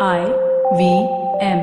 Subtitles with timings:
[0.00, 0.26] I
[0.76, 1.08] V
[1.40, 1.60] M.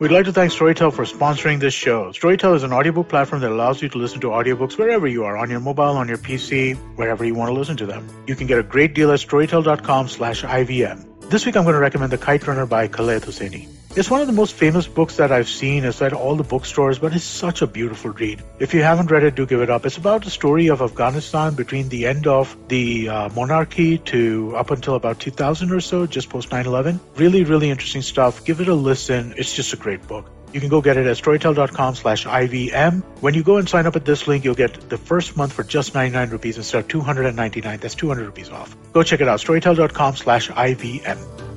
[0.00, 2.06] We'd like to thank Storytel for sponsoring this show.
[2.10, 5.36] Storytel is an audiobook platform that allows you to listen to audiobooks wherever you are,
[5.36, 8.04] on your mobile, on your PC, wherever you want to listen to them.
[8.26, 11.30] You can get a great deal at storytel.com slash IVM.
[11.30, 13.68] This week I'm going to recommend The Kite Runner by Khaled Hosseini.
[13.96, 15.86] It's one of the most famous books that I've seen.
[15.86, 18.42] It's at all the bookstores, but it's such a beautiful read.
[18.58, 19.86] If you haven't read it, do give it up.
[19.86, 24.70] It's about the story of Afghanistan between the end of the uh, monarchy to up
[24.70, 27.00] until about 2000 or so, just post 9/11.
[27.16, 28.44] Really, really interesting stuff.
[28.44, 29.32] Give it a listen.
[29.38, 30.30] It's just a great book.
[30.52, 33.02] You can go get it at storytel.com slash IVM.
[33.22, 35.62] When you go and sign up at this link, you'll get the first month for
[35.62, 37.78] just 99 rupees instead of 299.
[37.78, 38.76] That's 200 rupees off.
[38.92, 39.40] Go check it out.
[39.40, 41.55] Storytel.com slash IVM.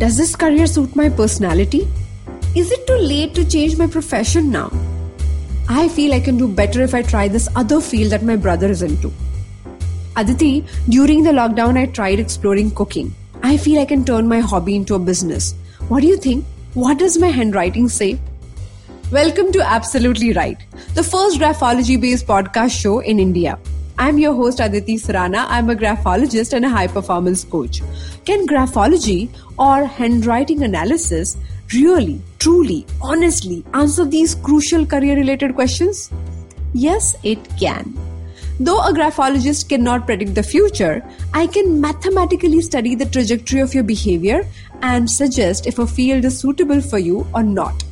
[0.00, 1.86] Does this career suit my personality?
[2.56, 4.72] Is it too late to change my profession now?
[5.68, 8.70] I feel I can do better if I try this other field that my brother
[8.70, 9.12] is into.
[10.16, 13.14] Aditi, during the lockdown, I tried exploring cooking.
[13.42, 15.54] I feel I can turn my hobby into a business.
[15.88, 16.46] What do you think?
[16.72, 18.18] What does my handwriting say?
[19.12, 20.64] Welcome to Absolutely Write,
[20.94, 23.58] the first graphology based podcast show in India.
[24.02, 25.44] I'm your host Aditi Surana.
[25.46, 27.82] I'm a graphologist and a high performance coach.
[28.24, 31.36] Can graphology or handwriting analysis
[31.74, 36.10] really, truly, honestly answer these crucial career related questions?
[36.72, 37.92] Yes, it can.
[38.58, 41.04] Though a graphologist cannot predict the future,
[41.34, 44.48] I can mathematically study the trajectory of your behavior
[44.80, 47.84] and suggest if a field is suitable for you or not.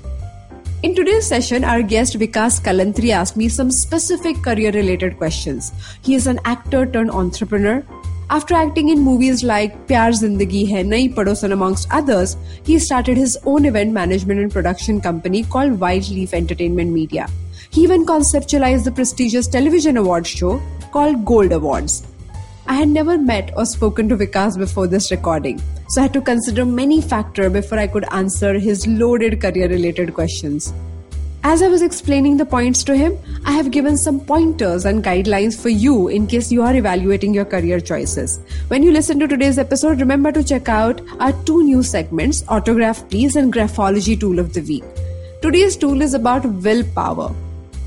[0.81, 5.73] In today's session, our guest Vikaas Kalantri asked me some specific career related questions.
[6.03, 7.85] He is an actor turned entrepreneur.
[8.31, 13.37] After acting in movies like Pyaar Zindagi Hai, Nayee Padosan amongst others, he started his
[13.45, 17.27] own event management and production company called White Leaf Entertainment Media.
[17.71, 20.63] He even conceptualized the prestigious television award show
[20.93, 22.05] called Gold Awards.
[22.71, 26.21] I had never met or spoken to Vikaas before this recording, so I had to
[26.21, 30.75] consider many factors before I could answer his loaded career related questions.
[31.45, 33.17] As I was explaining the points to him,
[33.47, 37.47] I have given some pointers and guidelines for you in case you are evaluating your
[37.47, 38.39] career choices.
[38.69, 43.09] When you listen to today's episode, remember to check out our two new segments Autograph
[43.09, 44.85] Please and Graphology Tool of the Week.
[45.41, 47.35] Today's tool is about willpower.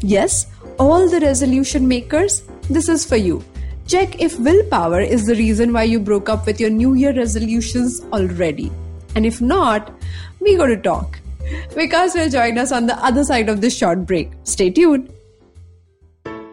[0.01, 0.47] Yes,
[0.79, 3.43] all the resolution makers, this is for you.
[3.91, 7.99] Check if willpower is the reason why you broke up with your New Year resolutions
[8.13, 8.71] already.
[9.15, 9.91] And if not,
[10.39, 11.19] we got to talk.
[11.71, 14.31] Vikaas will join us on the other side of this short break.
[14.45, 15.11] Stay tuned.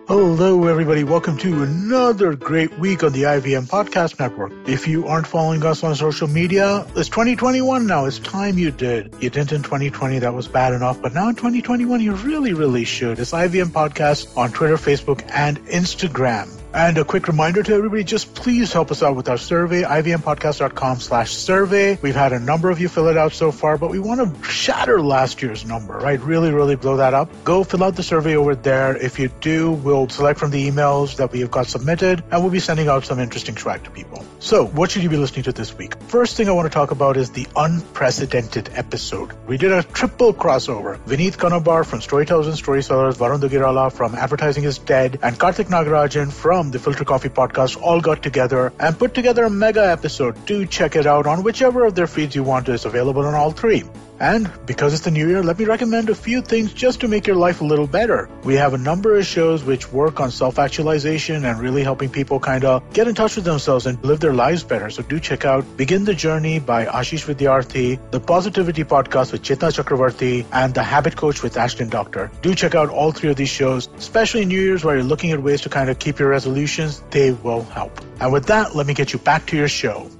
[0.09, 1.05] Hello, everybody.
[1.05, 4.51] Welcome to another great week on the IVM Podcast Network.
[4.67, 8.07] If you aren't following us on social media, it's 2021 now.
[8.07, 9.15] It's time you did.
[9.21, 10.19] You didn't in 2020.
[10.19, 11.01] That was bad enough.
[11.01, 13.21] But now in 2021, you really, really should.
[13.21, 16.58] It's IVM Podcast on Twitter, Facebook, and Instagram.
[16.75, 21.01] And a quick reminder to everybody, just please help us out with our survey, ivmpodcast.com
[21.01, 21.99] slash survey.
[22.03, 24.45] We've had a number of you fill it out so far, but we want to
[24.45, 26.21] shatter last year's number, right?
[26.21, 27.31] Really, really blow that up.
[27.43, 28.97] Go fill out the survey over there.
[28.97, 32.53] If you do, we'll select from the emails that we have got submitted, and we'll
[32.53, 34.25] be sending out some interesting swag to people.
[34.39, 36.01] So, what should you be listening to this week?
[36.03, 39.33] First thing I want to talk about is the unprecedented episode.
[39.47, 40.99] We did a triple crossover.
[41.07, 46.31] Vineet Kanabar from Storytellers and Storysellers, Varun Duggirala from Advertising is Dead, and Karthik Nagarajan
[46.33, 50.45] from the Filter Coffee podcast all got together and put together a mega episode.
[50.45, 52.69] Do check it out on whichever of their feeds you want.
[52.69, 53.85] It's available on all three.
[54.21, 57.27] And because it's the new year, let me recommend a few things just to make
[57.27, 58.29] your life a little better.
[58.45, 62.41] We have a number of shows which work on self actualization and really helping people
[62.41, 64.91] kind of get in touch with themselves and live their lives better.
[64.91, 69.71] So do check out Begin the Journey by Ashish Vidyarthi, the Positivity Podcast with Chetna
[69.71, 72.31] Chakravarti, and The Habit Coach with Ashdin Doctor.
[72.43, 75.43] Do check out all three of these shows, especially New Year's where you're looking at
[75.43, 77.03] ways to kind of keep your resolutions.
[77.11, 78.01] They will help.
[78.21, 80.11] And with that, let me get you back to your show.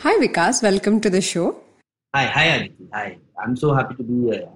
[0.00, 0.62] Hi, Vikaas.
[0.62, 1.67] Welcome to the show.
[2.14, 2.88] Hi, hi, Aditi.
[2.92, 3.18] Hi.
[3.42, 4.48] I'm so happy to be here.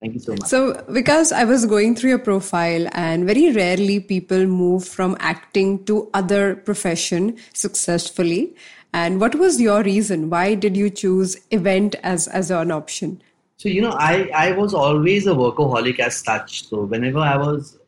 [0.00, 0.48] Thank you so much.
[0.48, 5.84] So, because I was going through your profile, and very rarely people move from acting
[5.86, 8.54] to other profession successfully.
[8.92, 10.30] And what was your reason?
[10.30, 13.20] Why did you choose event as as an option?
[13.56, 16.68] So you know, I I was always a workaholic as such.
[16.68, 17.78] So whenever I was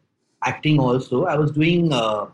[0.45, 2.27] acting, also I was doing uh,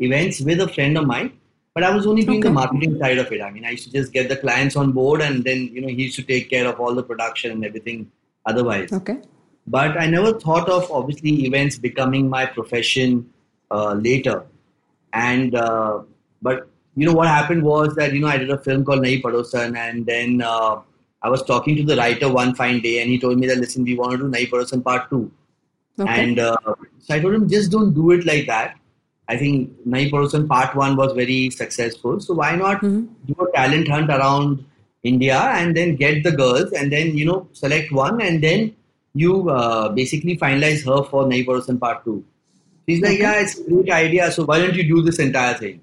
[0.00, 1.39] events with a friend of mine
[1.74, 2.48] but I was only doing okay.
[2.48, 3.40] the marketing side of it.
[3.40, 5.88] I mean, I used to just get the clients on board, and then you know
[5.88, 8.10] he used to take care of all the production and everything.
[8.46, 9.18] Otherwise, okay.
[9.66, 13.30] But I never thought of obviously events becoming my profession
[13.70, 14.44] uh, later,
[15.12, 16.00] and uh,
[16.42, 19.22] but you know what happened was that you know I did a film called Nayee
[19.22, 20.80] Padosan, and then uh,
[21.22, 23.84] I was talking to the writer one fine day, and he told me that listen,
[23.84, 25.30] we want to do Nayee Padosan Part Two.
[25.98, 26.24] Okay.
[26.24, 26.56] And uh,
[26.98, 28.79] so I told him, just don't do it like that.
[29.32, 32.20] I think Nayee Padosan part one was very successful.
[32.26, 33.00] So why not Mhm.
[33.30, 34.64] do a talent hunt around
[35.10, 38.72] India and then get the girls and then, you know, select one and then
[39.22, 42.16] you uh, basically finalize her for Nayee Padosan part two.
[42.88, 43.22] She's like, Okay.
[43.22, 44.32] yeah, it's a great idea.
[44.38, 45.80] So why don't you do this entire thing?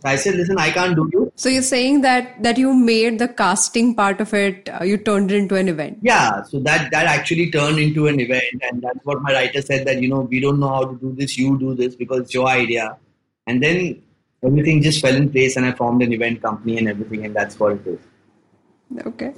[0.00, 1.32] So I said, listen, I can't do you.
[1.34, 5.32] So you're saying that that you made the casting part of it, uh, you turned
[5.32, 5.98] it into an event.
[6.02, 9.86] Yeah, so that that actually turned into an event, and that's what my writer said
[9.88, 12.34] that you know we don't know how to do this, you do this because it's
[12.34, 12.96] your idea,
[13.48, 14.00] and then
[14.44, 17.58] everything just fell in place, and I formed an event company and everything, and that's
[17.58, 17.98] what it is.
[19.04, 19.34] Okay.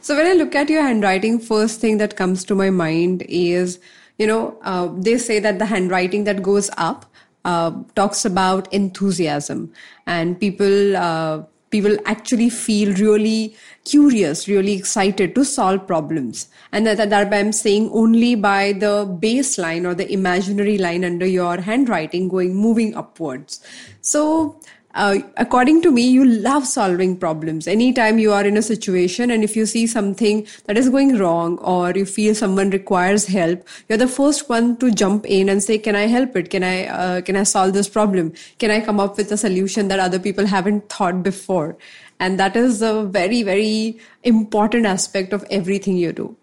[0.00, 3.78] So when I look at your handwriting, first thing that comes to my mind is,
[4.18, 7.06] you know, uh, they say that the handwriting that goes up
[7.46, 9.72] uh, talks about enthusiasm,
[10.06, 17.10] and people uh, people actually feel really curious, really excited to solve problems, and that,
[17.10, 18.94] that, I'm saying only by the
[19.26, 23.60] baseline or the imaginary line under your handwriting going moving upwards.
[24.00, 24.60] So
[24.96, 27.68] uh, according to me, you love solving problems.
[27.68, 31.58] Anytime you are in a situation and if you see something that is going wrong
[31.58, 35.76] or you feel someone requires help, you're the first one to jump in and say,
[35.76, 36.48] "Can I help it?
[36.48, 38.32] Can I uh, can I solve this problem?
[38.58, 41.76] Can I come up with a solution that other people haven't thought before?"
[42.18, 46.34] And that is a very very important aspect of everything you do.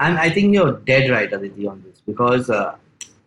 [0.00, 2.74] And I think you're dead right, Aditi, on this because uh,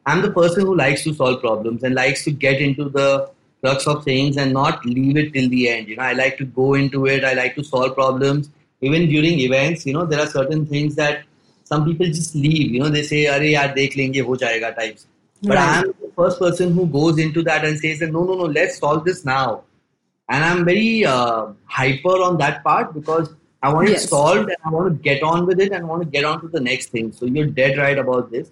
[0.05, 3.29] I'm the person who likes to solve problems and likes to get into the
[3.63, 5.87] crux of things and not leave it till the end.
[5.87, 7.23] You know, I like to go into it.
[7.23, 8.49] I like to solve problems.
[8.81, 11.23] Even during events, you know, there are certain things that
[11.71, 12.71] some people just leave.
[12.77, 15.05] You know, they say, "Arey yaar, dekh lenge, ho jayega," types.
[15.51, 15.77] But Right.
[15.77, 19.05] I'm the first person who goes into that and says, "No, no, no, let's solve
[19.11, 19.45] this now."
[20.35, 23.31] And I'm very uh, hyper on that part because
[23.61, 24.03] I want Yes.
[24.05, 26.25] it solved and I want to get on with it and I want to get
[26.29, 27.11] on to the next thing.
[27.17, 28.49] So you're dead right about this.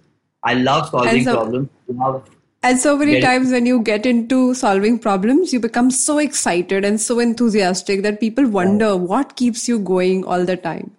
[0.52, 1.70] I love solving so- problems.
[2.04, 2.22] Love
[2.64, 7.02] And so many times when you get into solving problems, you become so excited and
[7.02, 10.92] so enthusiastic that people wonder what keeps you going all the time.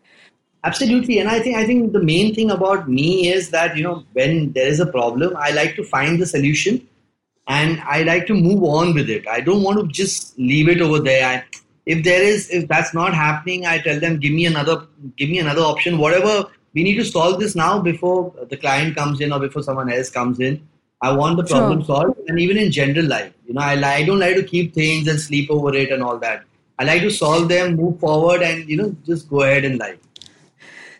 [0.64, 4.04] Absolutely, and I think I think the main thing about me is that you know
[4.12, 6.86] when there is a problem, I like to find the solution,
[7.46, 9.26] and I like to move on with it.
[9.28, 11.26] I don't want to just leave it over there.
[11.26, 11.44] I,
[11.86, 14.86] if there is, if that's not happening, I tell them, give me another,
[15.16, 15.98] give me another option.
[15.98, 19.92] Whatever we need to solve this now before the client comes in or before someone
[19.92, 20.66] else comes in.
[21.02, 21.56] I want the Sure.
[21.56, 24.72] problem solved, and even in general life, you know, I, I don't like to keep
[24.72, 26.44] things and sleep over it and all that.
[26.78, 29.99] I like to solve them, move forward, and you know, just go ahead in life.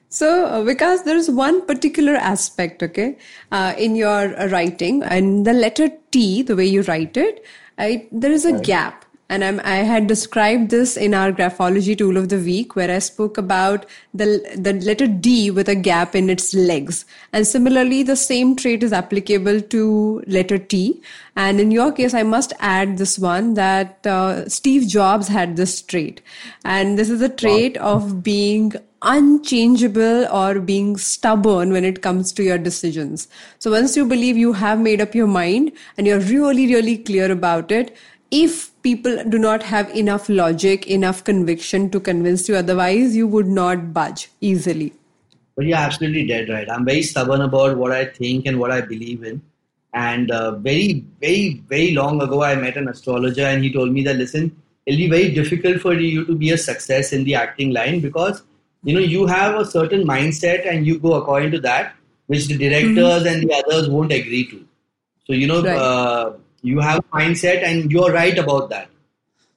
[0.09, 3.17] So, uh, because there is one particular aspect, okay,
[3.51, 7.45] uh, in your uh, writing, and the letter T, the way you write it,
[7.79, 9.07] I, there is a gap.
[9.33, 12.99] And I'm, I had described this in our graphology tool of the week, where I
[13.05, 13.87] spoke about
[14.23, 14.27] the
[14.65, 16.99] the letter D with a gap in its legs.
[17.33, 19.85] And similarly, the same trait is applicable to
[20.27, 20.81] letter T.
[21.35, 25.77] And in your case, I must add this one that uh, Steve Jobs had this
[25.81, 26.21] trait,
[26.65, 28.75] and this is a trait of being
[29.15, 33.27] unchangeable or being stubborn when it comes to your decisions.
[33.59, 37.33] So once you believe you have made up your mind and you're really, really clear
[37.39, 37.97] about it,
[38.31, 43.47] if people do not have enough logic, enough conviction to convince you otherwise, you would
[43.47, 44.93] not budge easily.
[45.57, 46.69] But you're absolutely dead right.
[46.71, 49.43] I'm very stubborn about what I think and what I believe in.
[49.95, 54.03] And uh, very, very, very long ago, I met an astrologer and he told me
[54.05, 57.73] that, listen, it'll be very difficult for you to be a success in the acting
[57.73, 58.43] line because,
[58.85, 61.95] you know, you have a certain mindset and you go according to that,
[62.27, 64.67] which the directors and the others won't agree to.
[65.27, 65.77] So, you know, Right.
[65.77, 68.89] uh, you have a mindset and you're right about that.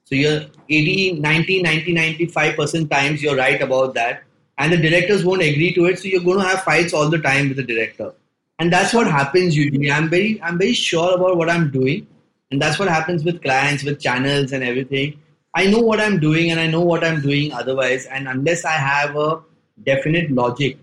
[0.05, 4.23] So you're 80, 90, 90, 95% times you're right about that.
[4.57, 5.99] And the directors won't agree to it.
[5.99, 8.13] So you're going to have fights all the time with the director.
[8.59, 9.91] And that's what happens usually.
[9.91, 12.07] I'm very, I'm very sure about what I'm doing.
[12.51, 15.19] And that's what happens with clients, with channels and everything.
[15.55, 18.05] I know what I'm doing and I know what I'm doing otherwise.
[18.05, 19.41] And unless I have a
[19.83, 20.77] definite logic,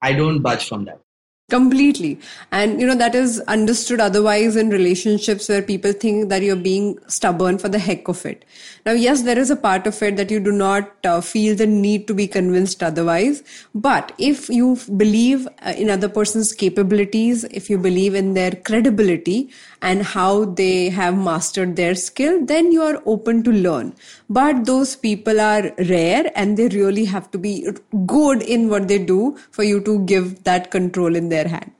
[0.00, 1.01] I don't budge from that.
[1.50, 2.18] Completely.
[2.50, 6.98] And, you know, that is understood otherwise in relationships where people think that you're being
[7.08, 8.46] stubborn for the heck of it.
[8.86, 11.66] Now, yes, there is a part of it that you do not uh, feel the
[11.66, 13.42] need to be convinced otherwise.
[13.74, 19.50] But if you believe uh, in other person's capabilities, if you believe in their credibility
[19.82, 23.94] and how they have mastered their skill, then you are open to learn.
[24.34, 27.68] But those people are rare and they really have to be
[28.06, 31.72] good in what they do for you to give that control in their hand.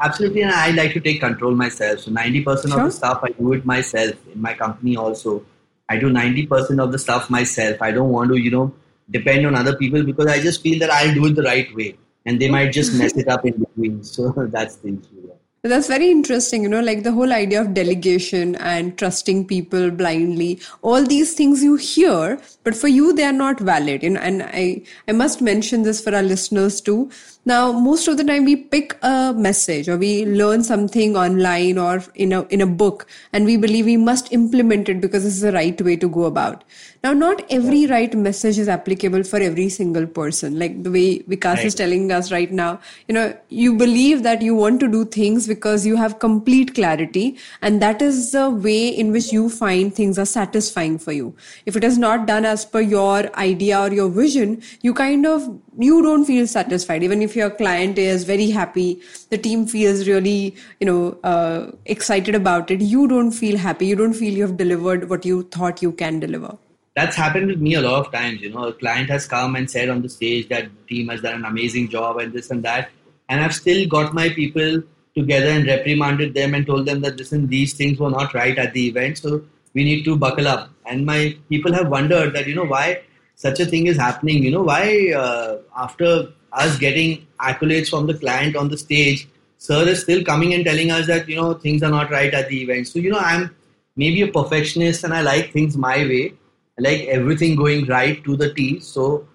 [0.00, 1.98] Absolutely, and I like to take control myself.
[2.00, 5.44] So 90% of the stuff I do it myself in my company also.
[5.88, 7.82] I do 90% of the stuff myself.
[7.82, 8.72] I don't want to, you know,
[9.10, 11.96] depend on other people because I just feel that I'll do it the right way.
[12.26, 14.04] And they might just mess it up in between.
[14.14, 15.17] So that's the issue.
[15.62, 20.60] That's very interesting, you know, like the whole idea of delegation and trusting people blindly.
[20.82, 24.04] All these things you hear, but for you they are not valid.
[24.04, 27.10] And, and I, I must mention this for our listeners too.
[27.48, 32.04] Now, most of the time we pick a message or we learn something online or
[32.14, 35.40] in a in a book and we believe we must implement it because this is
[35.40, 36.64] the right way to go about.
[37.02, 40.58] Now, not every right message is applicable for every single person.
[40.58, 41.64] Like the way Vikaas right.
[41.66, 45.46] is telling us right now, you know, you believe that you want to do things
[45.46, 50.18] because you have complete clarity, and that is the way in which you find things
[50.18, 51.34] are satisfying for you.
[51.64, 55.48] If it is not done as per your idea or your vision, you kind of
[55.78, 57.02] you don't feel satisfied.
[57.02, 62.34] Even if your client is very happy, the team feels really, you know, uh, excited
[62.34, 62.80] about it.
[62.80, 63.86] You don't feel happy.
[63.86, 66.58] You don't feel you have delivered what you thought you can deliver
[66.98, 68.40] that's happened with me a lot of times.
[68.40, 71.20] You know, a client has come and said on the stage that the team has
[71.20, 72.90] done an amazing job and this and that,
[73.28, 74.82] and I've still got my people
[75.14, 78.72] together and reprimanded them and told them that listen, these things were not right at
[78.72, 79.42] the event, so
[79.74, 80.70] we need to buckle up.
[80.86, 83.02] And my people have wondered that you know why
[83.44, 84.42] such a thing is happening.
[84.42, 89.28] You know why uh, after us getting accolades from the client on the stage,
[89.58, 92.48] sir is still coming and telling us that you know things are not right at
[92.48, 92.88] the event.
[92.88, 93.54] So you know I'm
[93.96, 96.34] maybe a perfectionist and I like things my way
[96.78, 98.80] like everything going right to the T.
[98.80, 99.26] So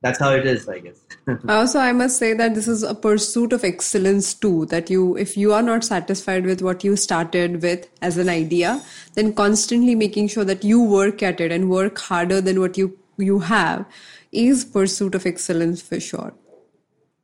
[0.00, 1.00] that's how it is, I guess.
[1.48, 4.66] also, I must say that this is a pursuit of excellence too.
[4.66, 8.80] That you, if you are not satisfied with what you started with as an idea,
[9.14, 12.96] then constantly making sure that you work at it and work harder than what you
[13.22, 13.86] you have
[14.32, 16.34] is pursuit of excellence for sure.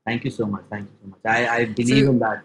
[0.06, 0.64] Thank you so much.
[0.70, 1.20] Thank you so much.
[1.24, 2.42] I, I believe so, in that.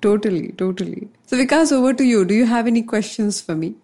[0.00, 1.08] Totally, totally.
[1.26, 2.24] So, Vikaas, over to you.
[2.24, 3.74] Do you have any questions for me?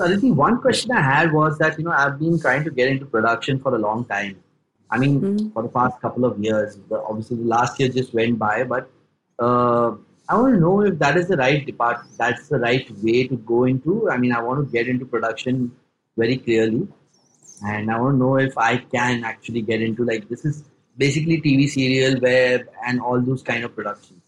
[0.00, 2.88] So Aditi, one question I had was that you know I've been trying to get
[2.88, 4.42] into production for a long time.
[4.90, 5.48] I mean, mm-hmm.
[5.50, 6.78] for the past couple of years.
[6.90, 8.90] Obviously, the last year just went by, but
[9.38, 9.92] uh,
[10.28, 12.00] I want to know if that is the right depart.
[12.16, 14.08] That's the right way to go into.
[14.10, 15.70] I mean, I want to get into production
[16.16, 16.88] very clearly,
[17.64, 20.64] and I want to know if I can actually get into like this is
[20.96, 24.20] basically TV serial, web, and all those kind of productions.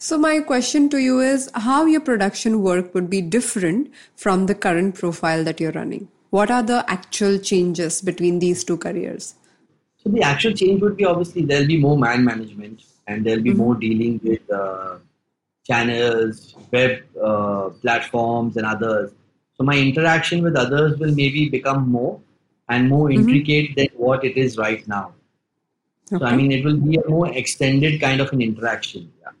[0.00, 4.54] So, my question to you is how your production work would be different from the
[4.54, 6.08] current profile that you're running?
[6.30, 9.34] What are the actual changes between these two careers?
[9.96, 13.50] So, the actual change would be obviously there'll be more man management and there'll be
[13.50, 13.58] mm-hmm.
[13.58, 14.98] more dealing with uh,
[15.66, 19.10] channels, web uh, platforms, and others.
[19.54, 22.20] So, my interaction with others will maybe become more
[22.68, 23.28] and more mm-hmm.
[23.28, 25.14] intricate than what it is right now.
[26.12, 26.18] Okay.
[26.18, 29.12] So, I mean, it will be a more extended kind of an interaction.
[29.20, 29.32] Yeah.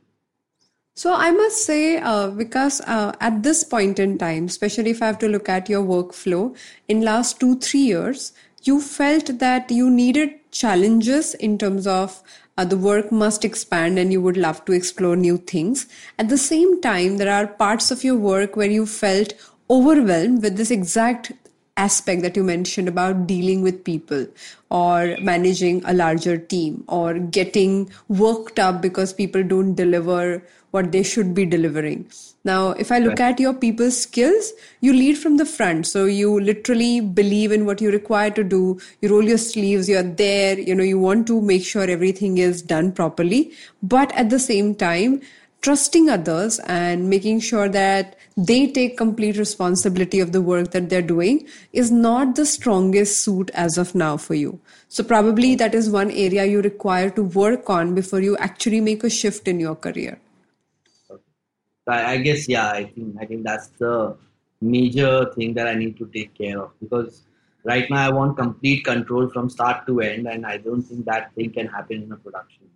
[0.94, 5.06] So I must say, uh, because uh, at this point in time, especially if I
[5.06, 6.56] have to look at your workflow
[6.88, 8.32] in last two three years,
[8.64, 12.20] you felt that you needed challenges in terms of
[12.56, 15.86] uh, the work must expand and you would love to explore new things.
[16.18, 19.34] At the same time, there are parts of your work where you felt
[19.70, 21.30] overwhelmed with this exact
[21.78, 24.26] aspect that you mentioned about dealing with people
[24.70, 31.02] or managing a larger team or getting worked up because people don't deliver what they
[31.02, 32.06] should be delivering.
[32.44, 33.32] Now, if I look right.
[33.32, 35.86] at your people skills, you lead from the front.
[35.86, 38.78] So you literally believe in what you require to do.
[39.00, 42.62] You roll your sleeves, you're there, you know, you want to make sure everything is
[42.62, 43.52] done properly.
[43.82, 45.20] But at the same time,
[45.60, 51.02] trusting others and making sure that they take complete responsibility of the work that they're
[51.02, 54.60] doing is not the strongest suit as of now for you.
[54.88, 59.02] So probably that is one area you require to work on before you actually make
[59.02, 60.18] a shift in your career.
[61.88, 64.14] I guess yeah, I think I think that's the
[64.60, 67.22] major thing that I need to take care of because
[67.64, 71.34] right now I want complete control from start to end, and I don't think that
[71.34, 72.68] thing can happen in a production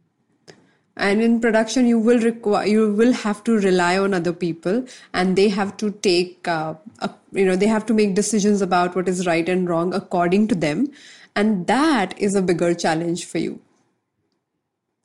[0.96, 4.84] and in production you will require you will have to rely on other people
[5.14, 8.94] and they have to take uh, a, you know they have to make decisions about
[8.94, 10.90] what is right and wrong according to them.
[11.34, 13.60] And that is a bigger challenge for you.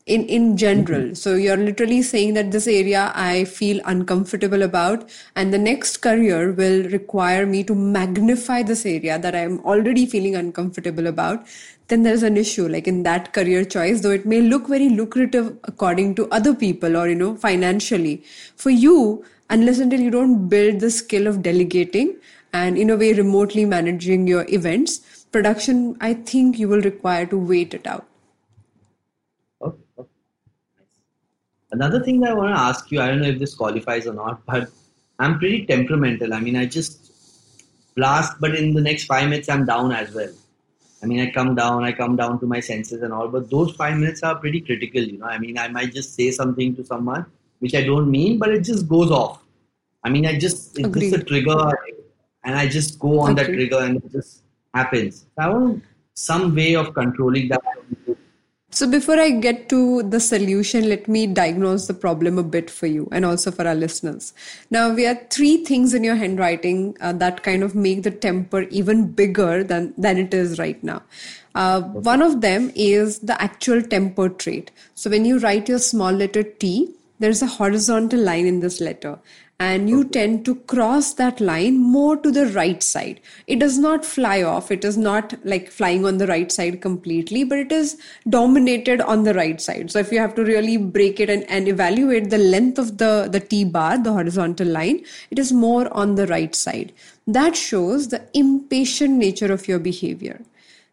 [0.06, 1.02] In in general.
[1.02, 1.14] Mm-hmm.
[1.14, 6.54] so you're literally saying that this area i feel uncomfortable about and the next career
[6.54, 11.46] will require me to magnify this area that i'm already feeling uncomfortable about
[11.88, 15.58] then there's an issue like in that career choice though it may look very lucrative
[15.64, 18.24] according to other people or you know financially.
[18.56, 22.18] For you unless until you don't build the skill of delegating
[22.54, 27.38] and in a way remotely managing your events production i think you will require to
[27.38, 28.06] wait it out.
[29.62, 29.78] Okay,
[31.72, 34.14] another thing that i want to ask you i don't know if this qualifies or
[34.14, 34.70] not but
[35.20, 36.34] i'm pretty temperamental.
[36.34, 37.14] I mean i just
[37.96, 40.30] blast but in the next five minutes i'm down as well
[41.08, 43.72] I mean, I come down, I come down to my senses and all, but those
[43.76, 45.26] five minutes are pretty critical, you know.
[45.26, 47.26] I mean, I might just say something to someone
[47.60, 49.42] which I don't mean, but it just goes off.
[50.04, 51.12] I mean, I just it's Agreed.
[51.12, 51.72] just a trigger,
[52.44, 55.26] and I just go on that trigger, and it just happens.
[55.38, 55.84] I want
[56.14, 57.64] some way of controlling that.
[58.78, 62.86] So before I get to the solution, let me diagnose the problem a bit for
[62.86, 64.36] you and also for our listeners.
[64.70, 68.62] Now, we have three things in your handwriting uh, that kind of make the temper
[68.70, 71.02] even bigger than, than it is right now.
[71.56, 74.70] Uh, one of them is the actual temper trait.
[74.94, 79.18] So when you write your small letter T, there's a horizontal line in this letter
[79.60, 83.20] and you tend to cross that line more to the right side.
[83.48, 84.70] It does not fly off.
[84.70, 87.98] It is not like flying on the right side completely, but it is
[88.30, 89.90] dominated on the right side.
[89.90, 93.28] So if you have to really break it and, and evaluate the length of the,
[93.32, 96.94] the T bar, the horizontal line, it is more on the right side.
[97.26, 100.42] That shows the impatient nature of your behavior.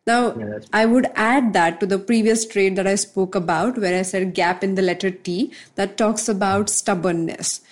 [0.07, 3.99] Now, Yeah, I would add that to the previous trait that I spoke about, where
[3.99, 7.63] I said gap in the letter T, that talks about stubbornness.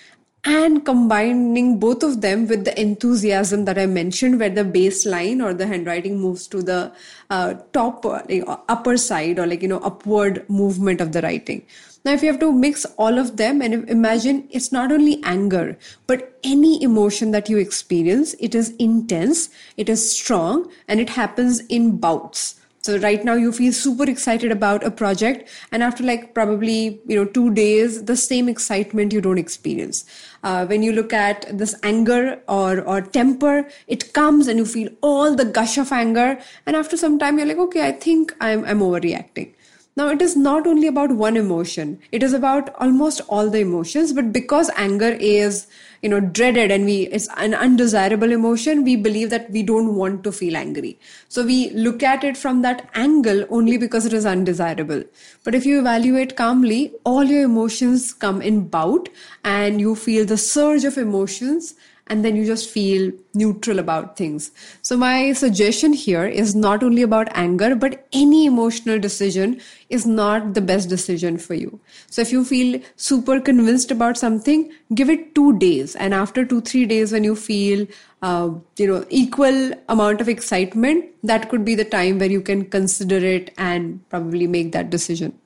[0.45, 5.53] And combining both of them with the enthusiasm that I mentioned, where the baseline or
[5.53, 6.91] the handwriting moves to the
[7.29, 11.65] uh, top, uh, like, upper side, or like, you know, upward movement of the writing.
[12.03, 15.77] Now, if you have to mix all of them and imagine it's not only anger,
[16.07, 21.61] but any emotion that you experience, it is intense, it is strong, and it happens
[21.67, 22.59] in bouts.
[22.85, 27.15] So right now you feel super excited about a project, and after like probably you
[27.15, 30.03] know two days, the same excitement you don't experience.
[30.43, 34.89] Uh, when you look at this anger or or temper, it comes and you feel
[34.99, 38.65] all the gush of anger, and after some time you're like, okay, I think I'm
[38.65, 39.53] I'm overreacting.
[39.95, 44.11] Now, it is not only about one emotion, it is about almost all the emotions.
[44.11, 45.67] But because anger is,
[46.03, 50.21] you know, dreaded and we, it's an undesirable emotion, we believe that we don't want
[50.25, 50.99] to feel angry.
[51.29, 55.03] So we look at it from that angle only because it is undesirable.
[55.45, 59.07] But if you evaluate calmly, all your emotions come in bout
[59.45, 61.75] and you feel the surge of emotions
[62.07, 64.51] and then you just feel neutral about things.
[64.81, 70.53] So, my suggestion here is not only about anger, but any emotional decision is not
[70.53, 71.79] the best decision for you.
[72.09, 76.61] So, if you feel super convinced about something, give it two days, and after two,
[76.61, 77.87] three days, when you feel
[78.21, 82.65] uh, you know equal amount of excitement, that could be the time where you can
[82.65, 85.37] consider it and probably make that decision.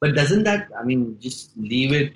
[0.00, 0.68] But doesn't that?
[0.78, 2.14] I mean, just leave it.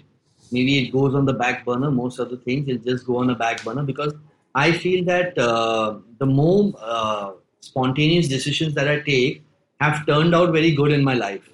[0.52, 1.90] Maybe it goes on the back burner.
[1.90, 4.14] Most of the things it just go on a back burner because
[4.54, 9.42] I feel that uh, the more uh, spontaneous decisions that I take
[9.80, 11.48] have turned out very good in my life.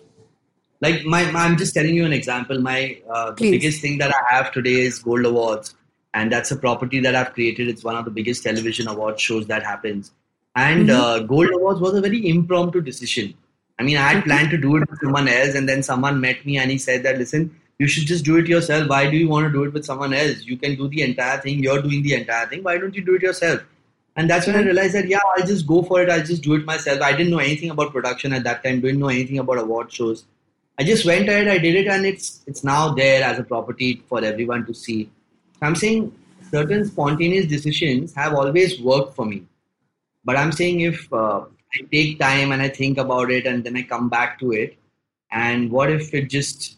[0.81, 2.61] Like my, my I'm just telling you an example.
[2.61, 5.75] My uh, biggest thing that I have today is Gold Awards,
[6.15, 7.69] and that's a property that I've created.
[7.69, 10.13] It's one of the biggest television award shows that happens.
[10.55, 13.35] And uh, Gold Awards was a very impromptu decision.
[13.79, 16.45] I mean, I had planned to do it with someone else, and then someone met
[16.45, 18.88] me and he said that, listen, you should just do it yourself.
[18.88, 20.43] Why do you want to do it with someone else?
[20.43, 21.61] You can do the entire thing.
[21.61, 22.62] You're doing the entire thing.
[22.62, 23.62] Why don't you do it yourself?
[24.17, 26.11] And that's when I realized that, yeah, I'll just go for it.
[26.11, 27.01] I'll just do it myself.
[27.01, 30.25] I didn't know anything about production at that time, didn't know anything about award shows.
[30.77, 34.03] I just went ahead, I did it, and it's it's now there as a property
[34.09, 35.11] for everyone to see.
[35.61, 36.12] I'm saying
[36.51, 39.45] certain spontaneous decisions have always worked for me.
[40.25, 43.77] But I'm saying if uh, I take time and I think about it and then
[43.77, 44.77] I come back to it,
[45.31, 46.78] and what if it just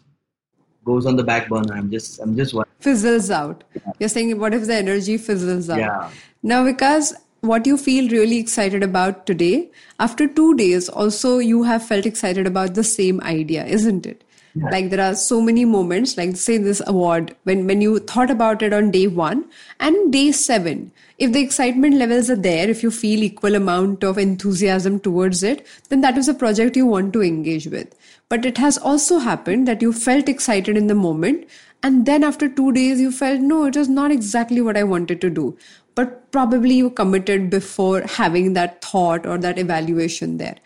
[0.91, 1.75] goes on the back burner?
[1.81, 2.79] I'm just I'm just worried.
[2.91, 3.65] Fizzles out.
[3.99, 5.85] You're saying, what if the energy fizzles out?
[5.87, 6.11] Yeah.
[6.55, 7.13] Now, because
[7.53, 9.71] what you feel really excited about today,
[10.09, 14.27] after two days, also you have felt excited about the same idea, isn't it?
[14.57, 18.63] Like there are so many moments, like say this award, when, when you thought about
[18.63, 19.45] it on day one
[19.79, 24.19] and day seven, if the excitement levels are there, if you feel equal amount of
[24.19, 27.95] enthusiasm towards it, then that is a project you want to engage with.
[28.31, 31.47] But it has also happened that you felt excited in the moment
[31.83, 35.21] and then after two days you felt no it was not exactly what i wanted
[35.21, 35.57] to do.
[35.95, 40.57] But probably you committed before having that thought or that evaluation there.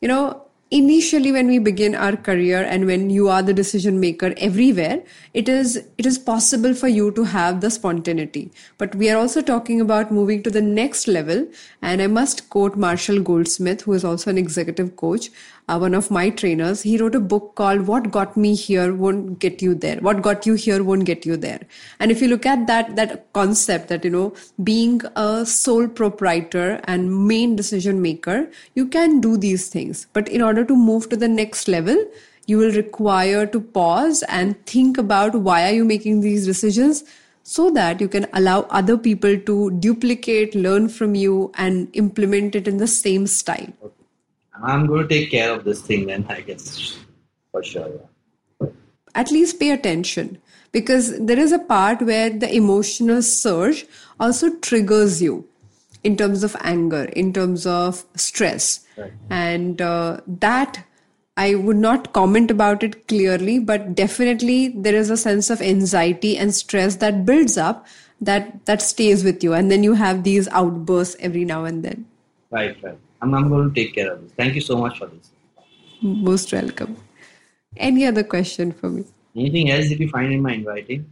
[0.00, 4.32] You know initially when we begin our career and when you are the decision maker
[4.36, 5.02] everywhere
[5.34, 8.52] it is it is possible for you to have the spontaneity.
[8.78, 11.46] But we are also talking about moving to the next level
[11.82, 15.28] and i must quote marshall goldsmith who is also an executive coach
[15.70, 19.38] uh, one of my trainers he wrote a book called what got me here won't
[19.38, 19.98] get you there.
[20.08, 21.60] What got you here won't get you there.
[22.00, 24.32] And if you look at that that concept that you know
[24.70, 28.40] being a sole proprietor and main decision maker
[28.74, 30.06] you can do these things.
[30.12, 32.04] But in order to move to the next level
[32.46, 37.04] you will require to pause and think about why are you making these decisions
[37.42, 42.68] so that you can allow other people to duplicate learn from you and implement it
[42.68, 43.92] in the same style
[44.62, 46.98] I'm going to take care of this thing then, I guess,
[47.50, 47.88] for sure.
[48.60, 48.68] Yeah.
[49.14, 50.38] at least pay attention
[50.72, 53.86] because there is a part where the emotional surge
[54.20, 55.48] also triggers you
[56.04, 58.86] in terms of anger, in terms of stress.
[58.96, 59.12] Right.
[59.28, 60.84] And uh, that
[61.36, 66.36] I would not comment about it clearly, but definitely there is a sense of anxiety
[66.38, 67.86] and stress that builds up
[68.20, 72.04] that that stays with you and then you have these outbursts every now and then
[72.50, 74.32] right right i'm, I'm going to take care of this.
[74.32, 75.30] Thank you so much for this.
[76.02, 76.96] Most welcome.
[77.76, 79.04] Any other question for me?
[79.36, 81.06] Anything else that you find in my inviting?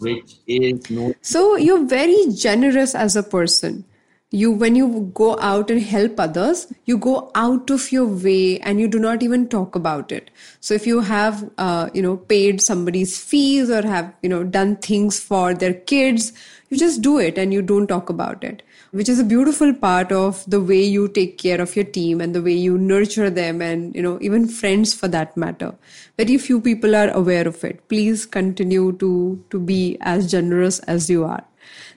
[0.00, 3.84] which is no so you're very generous as a person.
[4.30, 8.78] You when you go out and help others you go out of your way and
[8.78, 10.30] you do not even talk about it.
[10.60, 14.76] So if you have uh, you know paid somebody's fees or have you know done
[14.76, 16.32] things for their kids
[16.68, 20.10] you just do it and you don't talk about it which is a beautiful part
[20.12, 23.60] of the way you take care of your team and the way you nurture them
[23.60, 25.74] and you know even friends for that matter
[26.16, 31.10] very few people are aware of it please continue to to be as generous as
[31.10, 31.44] you are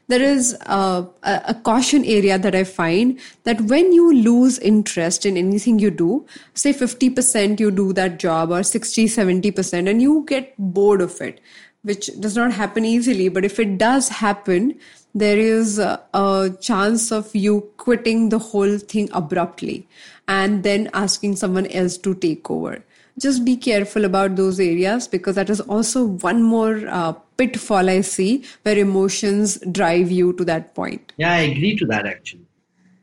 [0.08, 5.38] there is a, a, caution area that I find that when you lose interest in
[5.38, 10.54] anything you do, say 50% you do that job or 60, 70%, and you get
[10.58, 11.40] bored of it,
[11.84, 13.30] which does not happen easily.
[13.30, 14.78] But if it does happen,
[15.14, 19.88] there is a, chance of you quitting the whole thing abruptly
[20.28, 22.84] and then asking someone else to take over
[23.20, 28.02] just be careful about those areas because that is also one more uh, pitfall I
[28.02, 31.14] see where emotions drive you to that point.
[31.18, 32.46] Yeah, I agree to that actually.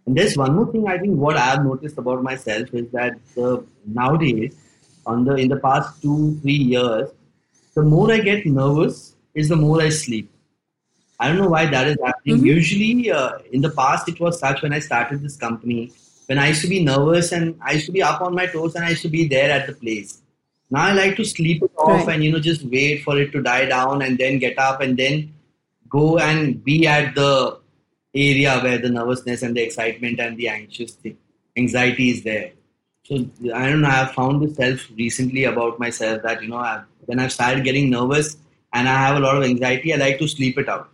[0.07, 3.59] And there's one more thing I think what I've noticed about myself is that uh,
[3.87, 4.57] nowadays,
[5.07, 7.11] on the in the past two three years,
[7.75, 10.31] the more I get nervous is the more I sleep.
[11.21, 12.37] I don't know why that is happening.
[12.37, 12.47] Mm-hmm.
[12.47, 15.93] Usually, uh, in the past, it was such when I started this company
[16.29, 18.75] when I used to be nervous and I used to be up on my toes
[18.75, 20.21] and I used to be there at the place.
[20.71, 22.15] Now I like to sleep it off right.
[22.15, 24.97] and you know just wait for it to die down and then get up and
[24.99, 25.33] then
[25.89, 27.59] go and be at the
[28.15, 31.17] area where the nervousness and the excitement and the anxious thing,
[31.57, 32.53] anxiety is there.
[33.05, 33.15] So
[33.55, 33.89] I don't know.
[33.89, 37.89] I've found this self recently about myself that you know I've, when I've started getting
[37.89, 38.37] nervous
[38.75, 40.91] and I have a lot of anxiety, I like to sleep it out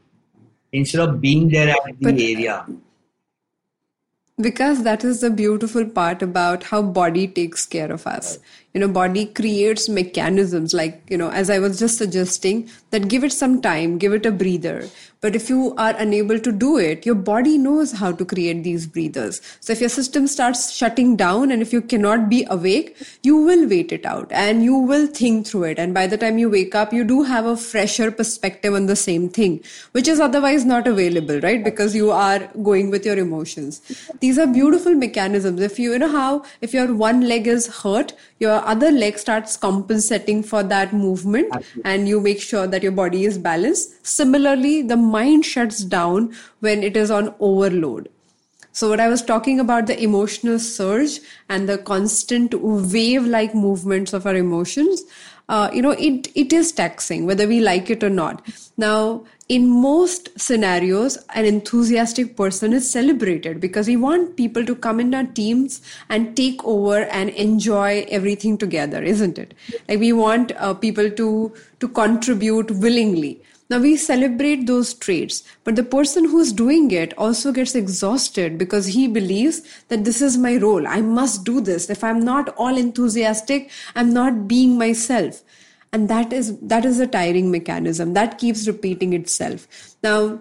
[0.75, 2.67] instead of being there at the but, area.
[4.37, 8.39] Because that is the beautiful part about how body takes care of us
[8.75, 13.25] you know body creates mechanisms like you know as i was just suggesting that give
[13.25, 14.89] it some time give it a breather.
[15.25, 18.87] But if you are unable to do it your body knows how to create these
[18.87, 19.41] breathers.
[19.61, 23.67] So if your system starts shutting down and if you cannot be awake you will
[23.67, 25.79] wait it out and you will think through it.
[25.79, 28.97] And by the time you wake up you do have a fresher perspective on the
[28.97, 31.65] same thing which is otherwise not available right?
[31.65, 33.81] Because you are going with your emotions.
[34.21, 35.61] These are beautiful mechanisms.
[35.63, 39.57] If you, you know how if your one leg is hurt your other leg starts
[39.57, 41.83] compensating for that movement Absolutely.
[41.85, 44.07] and you make sure that your body is balanced.
[44.07, 48.09] Similarly, the mind shuts down when it is on overload.
[48.73, 54.13] So, what I was talking about the emotional surge and the constant wave like movements
[54.13, 55.05] of our emotions,
[55.49, 58.47] uh, you know, it, it is taxing, whether we like it or not.
[58.77, 65.01] Now, in most scenarios, an enthusiastic person is celebrated because we want people to come
[65.01, 69.53] in our teams and take over and enjoy everything together, isn't it?
[69.87, 73.43] Like we want uh, people to to contribute willingly.
[73.71, 78.87] Now we celebrate those traits, but the person who's doing it also gets exhausted because
[78.87, 80.87] he believes that this is my role.
[80.87, 81.89] I must do this.
[81.89, 85.43] If I'm not all enthusiastic, I'm not being myself
[85.95, 89.67] and that is that is a tiring mechanism that keeps repeating itself
[90.03, 90.41] now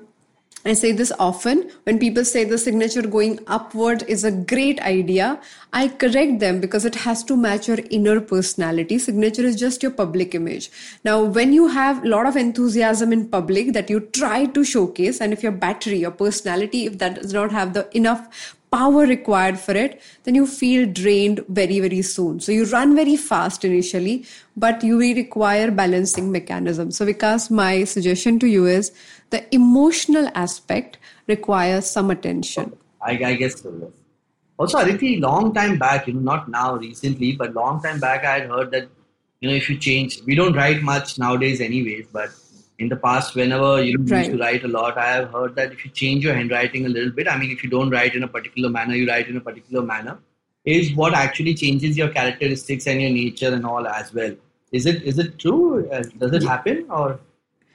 [0.65, 5.41] I say this often when people say the signature going upward is a great idea.
[5.73, 8.97] I correct them because it has to match your inner personality.
[8.97, 10.71] Signature is just your public image.
[11.03, 15.19] Now, when you have a lot of enthusiasm in public that you try to showcase,
[15.19, 19.59] and if your battery, your personality, if that does not have the enough power required
[19.59, 22.39] for it, then you feel drained very, very soon.
[22.39, 24.25] So you run very fast initially,
[24.57, 26.89] but you will require balancing mechanism.
[26.89, 28.91] So Vikaas, my suggestion to you is
[29.33, 32.77] the emotional aspect requires some attention.
[33.01, 33.91] I, I guess so.
[34.57, 38.39] Also, Aditi, long time back, you know, not now recently, but long time back, I
[38.39, 38.87] had heard that,
[39.39, 42.29] you know, if you change, we don't write much nowadays anyways, but
[42.77, 44.19] in the past, whenever you right.
[44.19, 46.89] used to write a lot, I have heard that if you change your handwriting a
[46.89, 49.37] little bit, I mean, if you don't write in a particular manner, you write in
[49.37, 50.19] a particular manner,
[50.63, 54.35] is what actually changes your characteristics and your nature and all as well.
[54.71, 55.89] Is it is it true?
[55.91, 57.19] Uh, does it happen or?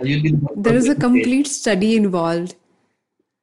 [0.00, 2.54] There is a complete study involved.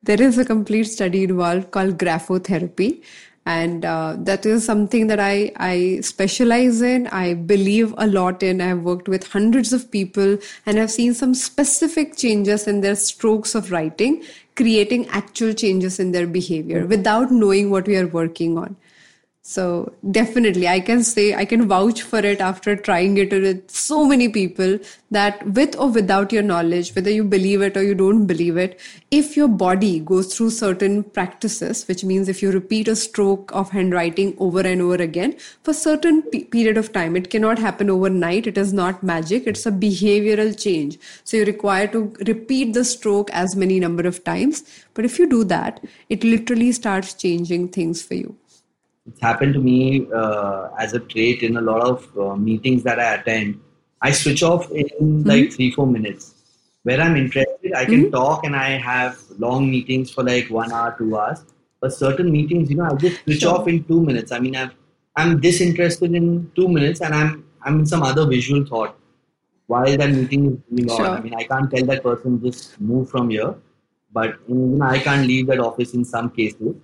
[0.04, 3.04] There is a complete study involved called graphotherapy,
[3.46, 7.08] and uh, that is something that I, I specialize in.
[7.08, 8.62] I believe a lot in.
[8.62, 13.56] I've worked with hundreds of people and i've seen some specific changes in their strokes
[13.56, 14.24] of writing
[14.56, 18.76] creating actual changes in their behavior without knowing what we are working on
[19.48, 24.04] so definitely, I can say I can vouch for it after trying it with so
[24.04, 24.80] many people
[25.12, 28.80] that with or without your knowledge, whether you believe it or you don't believe it,
[29.12, 33.70] if your body goes through certain practices, which means if you repeat a stroke of
[33.70, 38.48] handwriting over and over again for certain p- period of time, it cannot happen overnight.
[38.48, 39.46] It is not magic.
[39.46, 40.98] It's a behavioral change.
[41.24, 44.64] So you require to repeat the stroke as many number of times.
[44.96, 48.36] But if you do that, it literally starts changing things for you
[49.08, 53.00] it's happened to me uh, as a trait in a lot of uh, meetings that
[53.00, 53.62] I attend.
[54.02, 55.28] I switch off in mm-hmm.
[55.28, 56.34] like three, four minutes.
[56.84, 58.12] Where I'm interested, I can mm-hmm.
[58.12, 61.44] talk and I have long meetings for like one hour, two hours.
[61.80, 63.56] But certain meetings, you know, I just switch sure.
[63.56, 64.32] off in two minutes.
[64.32, 64.72] I mean, I'm,
[65.16, 68.96] I'm disinterested in two minutes and I'm, I'm in some other visual thought
[69.68, 71.08] while that meeting is going sure.
[71.08, 71.18] on.
[71.18, 73.56] I mean, I can't tell that person just move from here,
[74.12, 76.76] but you know, I can't leave that office in some cases.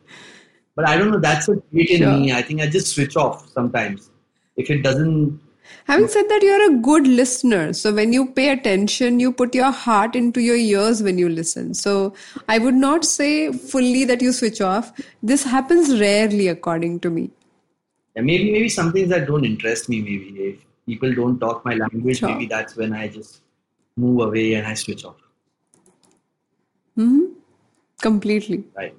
[0.76, 1.20] But I don't know.
[1.20, 2.14] That's a trait in sure.
[2.14, 2.32] me.
[2.34, 4.10] I think I just switch off sometimes
[4.56, 5.40] if it doesn't.
[5.86, 7.74] Having said that, you're a good listener.
[7.74, 11.74] So when you pay attention, you put your heart into your ears when you listen.
[11.74, 12.14] So
[12.50, 14.92] I would not say fully that you switch off.
[15.24, 17.32] This happens rarely, according to me.
[18.16, 20.02] Yeah, maybe maybe some things that don't interest me.
[20.02, 22.30] Maybe if people don't talk my language, sure.
[22.30, 23.42] maybe that's when I just
[23.96, 25.16] move away and I switch off.
[26.96, 27.26] Hmm.
[28.02, 28.64] Completely.
[28.76, 28.96] Right.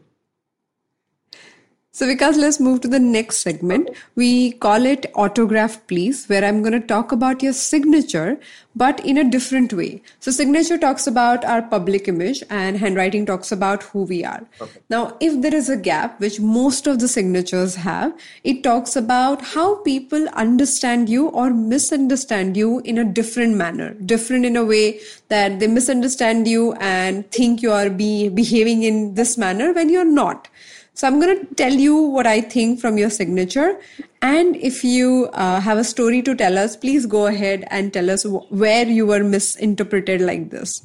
[1.94, 3.90] So, Vikaas, let's move to the next segment.
[4.14, 8.40] We call it Autograph Please, where I'm going to talk about your signature,
[8.74, 10.00] but in a different way.
[10.18, 14.42] So, signature talks about our public image, and handwriting talks about who we are.
[14.58, 14.80] Okay.
[14.88, 19.42] Now, if there is a gap, which most of the signatures have, it talks about
[19.42, 24.98] how people understand you or misunderstand you in a different manner, different in a way
[25.28, 30.06] that they misunderstand you and think you are be behaving in this manner when you're
[30.06, 30.48] not.
[30.94, 33.80] So I'm going to tell you what I think from your signature.
[34.20, 38.10] And if you uh, have a story to tell us, please go ahead and tell
[38.10, 40.82] us where you were misinterpreted like this.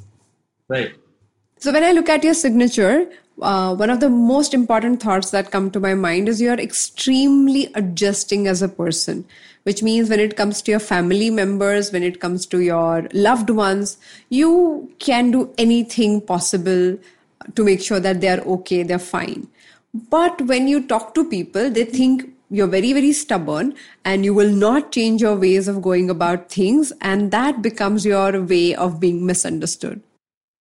[0.69, 0.93] Right.
[1.59, 3.09] So when I look at your signature,
[3.41, 6.59] uh, one of the most important thoughts that come to my mind is you are
[6.59, 9.25] extremely adjusting as a person,
[9.63, 13.49] which means when it comes to your family members, when it comes to your loved
[13.49, 13.97] ones,
[14.29, 16.97] you can do anything possible
[17.55, 19.47] to make sure that they are okay, they're fine.
[20.09, 23.73] But when you talk to people, they think you're very, very stubborn
[24.05, 26.93] and you will not change your ways of going about things.
[27.01, 30.01] And that becomes your way of being misunderstood.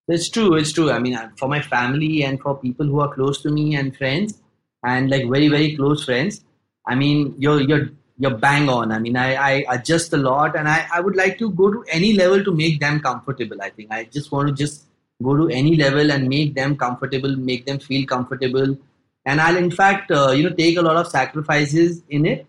[0.08, 0.54] It's true.
[0.54, 0.90] It's true.
[0.90, 3.94] I mean, uh, for my family and for people who are close to me and
[3.96, 4.40] friends
[4.82, 6.42] and like very, very close friends,
[6.86, 8.90] I mean, you're, you're, you're bang on.
[8.90, 11.84] I mean, I, I adjust a lot and I, I would like to go to
[11.90, 13.60] any level to make them comfortable.
[13.60, 14.84] I think I just want to just
[15.22, 18.78] go to any level and make them comfortable, make them feel comfortable
[19.26, 22.46] and I'll in fact uh, you know take a lot of sacrifices in it,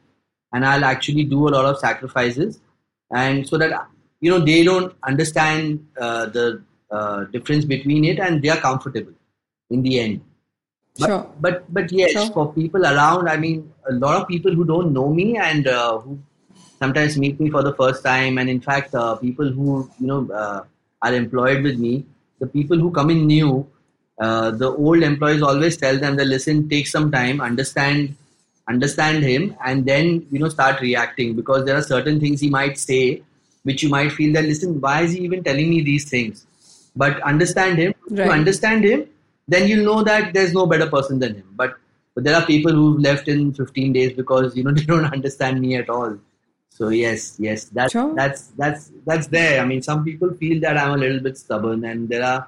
[0.53, 2.61] and I'll actually do a lot of sacrifices,
[3.11, 3.87] and so that
[4.21, 9.13] you know they don't understand uh, the uh, difference between it, and they are comfortable
[9.69, 10.21] in the end.
[10.99, 11.31] But, sure.
[11.39, 12.31] but but yes, sure.
[12.31, 15.97] for people around, I mean, a lot of people who don't know me and uh,
[15.99, 16.19] who
[16.79, 20.29] sometimes meet me for the first time, and in fact, uh, people who you know
[20.31, 20.63] uh,
[21.01, 22.05] are employed with me,
[22.39, 23.67] the people who come in new,
[24.19, 28.15] uh, the old employees always tell them that listen take some time understand
[28.67, 32.77] understand him and then you know start reacting because there are certain things he might
[32.77, 33.21] say
[33.63, 36.45] which you might feel that listen why is he even telling me these things
[36.95, 37.93] but understand him.
[38.09, 38.25] Right.
[38.25, 39.07] to understand him
[39.47, 41.47] then you'll know that there's no better person than him.
[41.55, 41.75] But
[42.13, 45.61] but there are people who've left in 15 days because you know they don't understand
[45.61, 46.17] me at all.
[46.69, 48.13] So yes yes that's sure.
[48.15, 49.61] that's that's that's there.
[49.61, 52.47] I mean some people feel that i'm a little bit stubborn and there are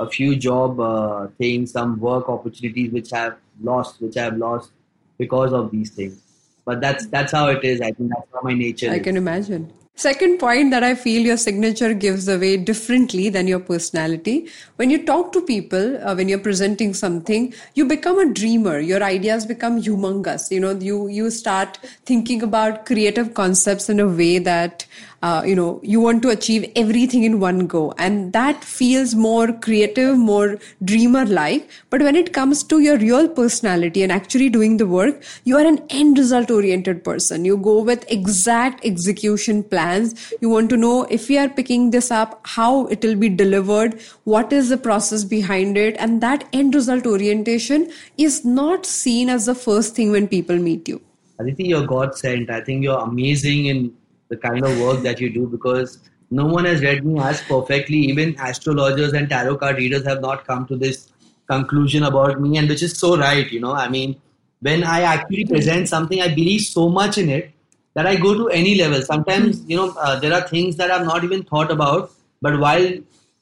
[0.00, 4.72] a few job uh, things, some work opportunities which I've lost, which I've lost
[5.18, 6.20] because of these things.
[6.64, 7.80] But that's that's how it is.
[7.80, 8.90] I think that's how my nature.
[8.90, 9.02] I is.
[9.02, 9.72] can imagine.
[9.96, 14.48] Second point that I feel your signature gives away differently than your personality.
[14.74, 18.80] When you talk to people, uh, when you're presenting something, you become a dreamer.
[18.80, 20.50] Your ideas become humongous.
[20.50, 24.84] You know, you, you start thinking about creative concepts in a way that
[25.22, 29.52] uh, you know you want to achieve everything in one go and that feels more
[29.66, 30.58] creative more
[30.90, 35.22] dreamer like but when it comes to your real personality and actually doing the work
[35.44, 40.34] you are an end result oriented person you go with exact execution plan plans.
[40.40, 44.00] You want to know if we are picking this up, how it will be delivered,
[44.24, 45.96] what is the process behind it.
[45.98, 50.88] And that end result orientation is not seen as the first thing when people meet
[50.88, 51.00] you.
[51.38, 52.50] Aditi, you're God sent.
[52.50, 53.94] I think you're amazing in
[54.28, 55.98] the kind of work that you do because
[56.30, 57.98] no one has read me as perfectly.
[58.12, 61.10] Even astrologers and tarot card readers have not come to this
[61.46, 63.50] conclusion about me, and which is so right.
[63.52, 64.14] You know, I mean,
[64.60, 67.53] when I actually present something, I believe so much in it
[67.94, 69.02] that I go to any level.
[69.02, 72.10] Sometimes, you know, uh, there are things that I've not even thought about,
[72.42, 72.92] but while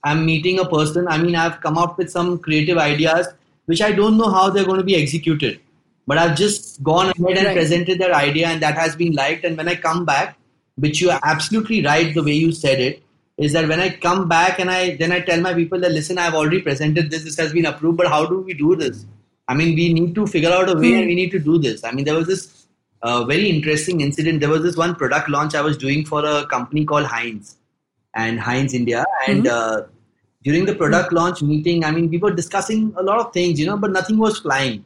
[0.04, 3.28] I'm meeting a person, I mean, I've come up with some creative ideas
[3.66, 5.60] which I don't know how they're going to be executed.
[6.06, 7.56] But I've just gone ahead and Right.
[7.56, 9.44] presented that idea, and that has been liked.
[9.44, 10.36] And when I come back,
[10.76, 13.02] which you are absolutely right the way you said it,
[13.38, 16.18] is that when I come back and I then I tell my people that listen,
[16.18, 19.06] I've already presented this, this has been approved, but how do we do this?
[19.48, 21.84] I mean, we need to figure out a way, and we need to do this.
[21.84, 22.61] I mean, there was this
[23.02, 24.40] uh, very interesting incident.
[24.40, 27.56] There was this one product launch I was doing for a company called Heinz
[28.14, 29.82] and Heinz India, and uh,
[30.44, 33.66] during the product launch meeting, I mean, we were discussing a lot of things, you
[33.66, 34.84] know, but nothing was flying.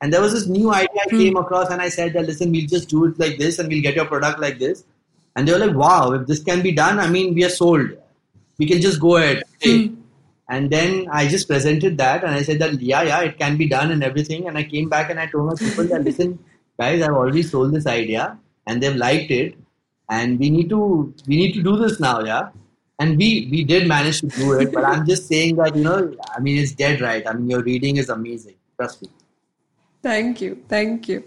[0.00, 2.66] And there was this new idea I came across, and I said that listen, we'll
[2.66, 4.84] just do it like this, and we'll get your product like this.
[5.36, 7.90] And they were like, wow, if this can be done, I mean, we are sold.
[8.58, 9.44] We can just go ahead.
[10.48, 13.68] And then I just presented that, and I said that yeah, yeah, it can be
[13.68, 14.48] done and everything.
[14.48, 16.38] And I came back and I told my people that listen,
[16.78, 19.56] guys, I've already sold this idea, and they've liked it,
[20.08, 22.50] and we need to we need to do this now, yeah.
[22.98, 26.14] And we we did manage to do it, but I'm just saying that you know,
[26.36, 27.26] I mean, it's dead right.
[27.26, 28.56] I mean, your reading is amazing.
[28.76, 29.08] Trust me.
[30.02, 30.62] Thank you.
[30.68, 31.24] Thank you.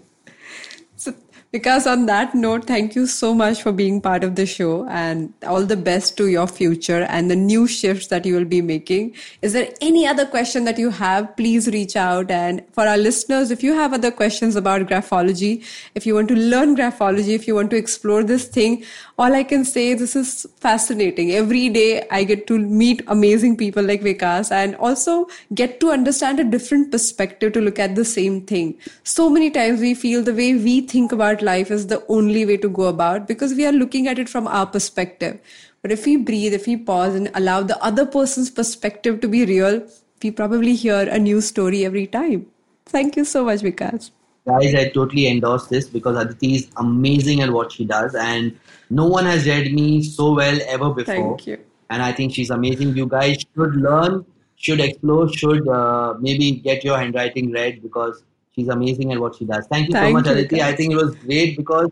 [1.52, 5.32] Because on that note, thank you so much for being part of the show and
[5.46, 9.14] all the best to your future and the new shifts that you will be making.
[9.42, 11.34] Is there any other question that you have?
[11.36, 12.30] Please reach out.
[12.30, 16.36] And for our listeners, if you have other questions about graphology, if you want to
[16.36, 18.84] learn graphology, if you want to explore this thing,
[19.18, 21.32] all I can say this is fascinating.
[21.32, 26.38] Every day I get to meet amazing people like Vikaas and also get to understand
[26.38, 28.78] a different perspective to look at the same thing.
[29.04, 32.58] So many times we feel the way we think about life is the only way
[32.58, 35.38] to go about because we are looking at it from our perspective.
[35.80, 39.46] But if we breathe, if we pause and allow the other person's perspective to be
[39.46, 39.86] real,
[40.22, 42.46] we probably hear a new story every time.
[42.84, 44.10] Thank you so much, Vikaas.
[44.46, 48.56] Guys, I totally endorse this because Aditi is amazing at what she does, and
[48.90, 51.14] no one has read me so well ever before.
[51.14, 51.58] Thank you.
[51.90, 52.96] And I think she's amazing.
[52.96, 54.24] You guys should learn,
[54.56, 59.44] should explore, should uh, maybe get your handwriting read because she's amazing at what she
[59.44, 59.66] does.
[59.68, 60.62] Thank you so much, you, Aditi.
[60.62, 61.90] I think it was great because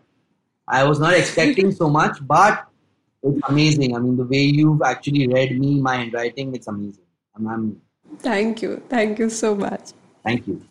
[0.67, 2.67] I was not expecting so much, but
[3.23, 3.97] it's amazing.
[3.97, 7.05] I mean, the way you've actually read me, my handwriting, it's amazing.
[7.37, 7.81] I'm, I'm
[8.19, 8.83] Thank you.
[8.89, 9.93] Thank you so much.
[10.25, 10.63] thank you.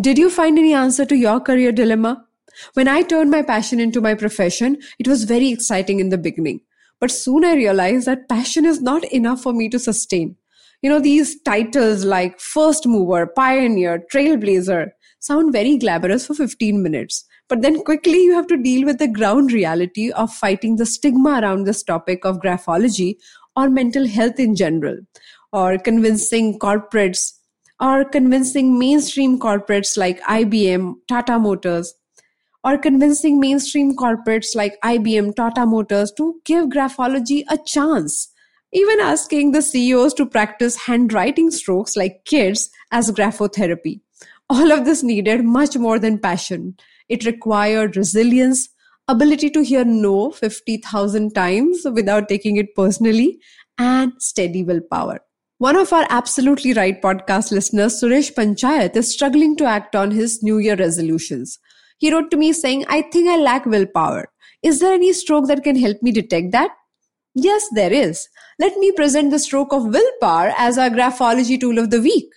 [0.00, 2.26] Did you find any answer to your career dilemma?
[2.74, 6.60] When I turned my passion into my profession, it was very exciting in the beginning.
[7.00, 10.36] But soon I realized that passion is not enough for me to sustain.
[10.82, 17.24] You know, these titles like first mover, pioneer, trailblazer sound very glamorous for 15 minutes.
[17.48, 21.40] But then quickly you have to deal with the ground reality of fighting the stigma
[21.40, 23.16] around this topic of graphology
[23.54, 24.96] or mental health in general,
[25.52, 27.32] or convincing corporates
[27.80, 31.92] or convincing mainstream corporates like IBM, Tata Motors,
[32.64, 38.28] or convincing mainstream corporates like IBM, Tata Motors to give graphology a chance.
[38.72, 44.00] Even asking the CEOs to practice handwriting strokes like kids as graphotherapy.
[44.48, 46.76] All of this needed much more than passion.
[47.08, 48.68] It required resilience,
[49.08, 53.40] ability to hear no 50,000 times without taking it personally,
[53.78, 55.20] and steady willpower.
[55.58, 60.42] One of our Absolutely Write podcast listeners, Suresh Panchayat, is struggling to act on his
[60.42, 61.58] New Year resolutions.
[62.02, 64.28] He wrote to me saying, I think I lack willpower.
[64.60, 66.72] Is there any stroke that can help me detect that?
[67.32, 68.28] Yes, there is.
[68.58, 72.28] Let me present the stroke of willpower as our graphology tool of the week.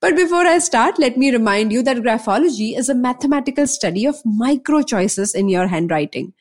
[0.00, 4.16] But before I start, let me remind you that graphology is a mathematical study of
[4.24, 6.32] micro choices in your handwriting.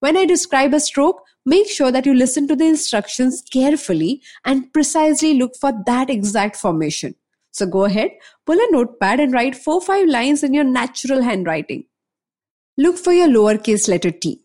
[0.00, 4.70] When I describe a stroke, make sure that you listen to the instructions carefully and
[4.74, 7.14] precisely look for that exact formation.
[7.50, 8.10] So go ahead,
[8.44, 11.86] pull a notepad and write 4 5 lines in your natural handwriting.
[12.82, 14.40] Look for your lowercase letter t.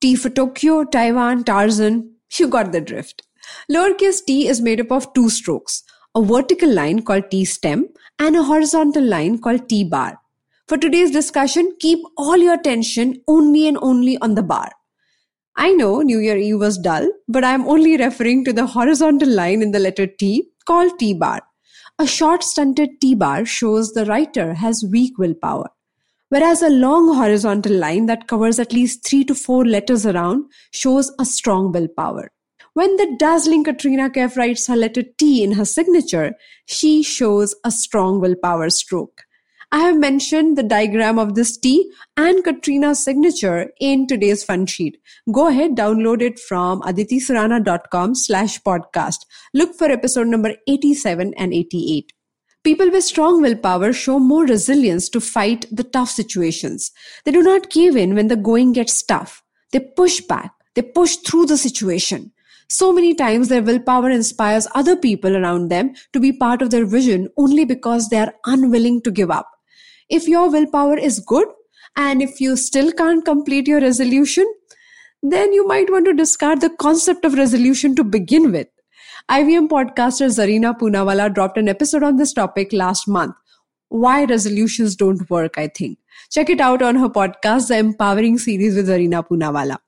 [0.00, 2.16] T for Tokyo, Taiwan, Tarzan.
[2.36, 3.22] You got the drift.
[3.70, 5.84] Lowercase t is made up of two strokes
[6.16, 7.86] a vertical line called T stem
[8.18, 10.18] and a horizontal line called T bar.
[10.66, 14.72] For today's discussion, keep all your attention only and only on the bar.
[15.54, 19.62] I know New Year Eve was dull, but I'm only referring to the horizontal line
[19.62, 21.42] in the letter T called T bar.
[22.00, 25.70] A short stunted T bar shows the writer has weak willpower.
[26.28, 31.12] Whereas a long horizontal line that covers at least three to four letters around shows
[31.18, 32.30] a strong willpower.
[32.74, 36.34] When the dazzling Katrina Kaif writes her letter T in her signature,
[36.66, 39.22] she shows a strong willpower stroke.
[39.72, 44.98] I have mentioned the diagram of this T and Katrina's signature in today's fun sheet.
[45.32, 49.26] Go ahead, download it from aditisurana.com slash podcast.
[49.54, 52.12] Look for episode number 87 and 88.
[52.66, 56.90] People with strong willpower show more resilience to fight the tough situations.
[57.24, 59.44] They do not cave in when the going gets tough.
[59.70, 60.50] They push back.
[60.74, 62.32] They push through the situation.
[62.68, 66.84] So many times their willpower inspires other people around them to be part of their
[66.84, 69.48] vision only because they are unwilling to give up.
[70.08, 71.46] If your willpower is good
[71.94, 74.52] and if you still can't complete your resolution,
[75.22, 78.66] then you might want to discard the concept of resolution to begin with.
[79.28, 83.34] IVM podcaster Zarina Poonawalla dropped an episode on this topic last month.
[83.88, 85.98] Why resolutions don't work, I think.
[86.30, 89.78] Check it out on her podcast, The Empowering Series with Zarina Poonawalla.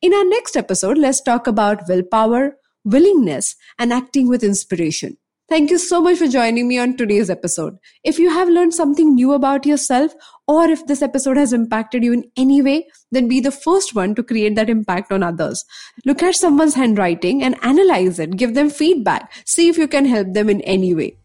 [0.00, 5.18] In our next episode, let's talk about willpower, willingness, and acting with inspiration.
[5.48, 7.78] Thank you so much for joining me on today's episode.
[8.02, 10.12] If you have learned something new about yourself,
[10.48, 14.16] or if this episode has impacted you in any way, then be the first one
[14.16, 15.64] to create that impact on others.
[16.04, 20.32] Look at someone's handwriting and analyze it, give them feedback, see if you can help
[20.32, 21.16] them in any way.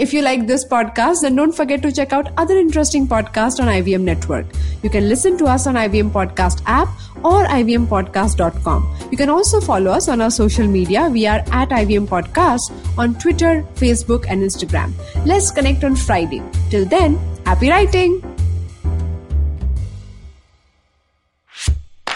[0.00, 3.68] If you like this podcast, then don't forget to check out other interesting podcasts on
[3.68, 4.46] IVM Network.
[4.82, 6.88] You can listen to us on IVM Podcast app
[7.22, 9.10] or ivmpodcast.com.
[9.10, 11.10] You can also follow us on our social media.
[11.10, 14.94] We are at IVM Podcast on Twitter, Facebook, and Instagram.
[15.26, 16.42] Let's connect on Friday.
[16.70, 18.22] Till then, happy writing!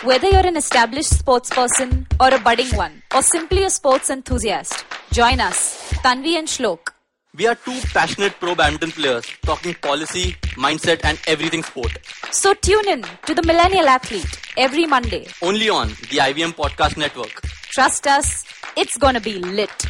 [0.05, 4.87] Whether you're an established sports person or a budding one, or simply a sports enthusiast,
[5.13, 6.94] join us, Tanvi and Shlok
[7.39, 11.99] we are two passionate pro badminton players talking policy, mindset, and everything sport.
[12.31, 15.27] So tune in to the Millennial Athlete every Monday.
[15.43, 17.43] Only on the IVM Podcast Network.
[17.75, 18.45] Trust us,
[18.77, 19.87] it's gonna be lit.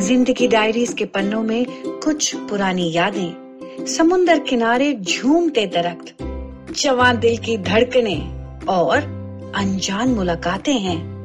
[0.00, 1.64] Zindagi diaries के पन्नों में
[2.04, 6.14] कुछ पुरानी यादें समुंदर किनारे झूमते दरख्त
[6.82, 8.16] जवान दिल की धड़कने
[8.74, 9.02] और
[9.60, 11.19] अनजान मुलाकातें हैं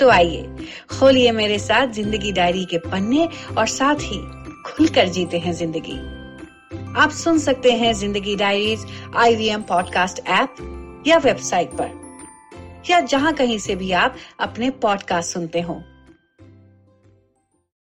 [0.00, 3.28] तो आइए। खोलिए मेरे साथ ज़िंदगी डायरी के पन्ने
[3.58, 4.18] और साथ ही
[4.66, 5.98] खुलकर जीते हैं ज़िंदगी।
[7.00, 8.86] आप सुन सकते हैं Zindagi diaries
[9.16, 11.90] IVM podcast app या वेबसाइट पर,
[12.90, 15.82] या जहाँ कहीं से भी आप अपने पॉडकास्ट सुनते हो।